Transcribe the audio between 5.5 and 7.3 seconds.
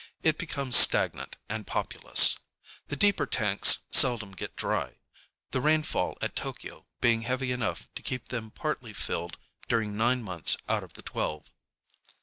ŌĆöthe rainfall at T┼Źky┼Ź being